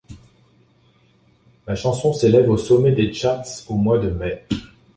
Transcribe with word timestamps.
La 1.67 1.75
chanson 1.75 2.11
s'élève 2.11 2.49
au 2.49 2.57
sommet 2.57 2.91
des 2.91 3.13
charts 3.13 3.45
au 3.69 3.75
mois 3.75 3.99
de 3.99 4.09
mai. 4.09 4.43